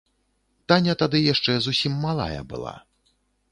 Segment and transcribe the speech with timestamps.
[0.73, 2.75] Таня тады яшчэ зусім малая была.